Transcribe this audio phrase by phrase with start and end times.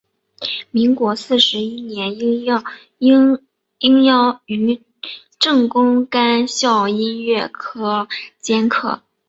[0.71, 2.43] 民国四十一年应
[4.03, 4.81] 邀于
[5.37, 8.07] 政工干校音乐科
[8.39, 9.03] 兼课。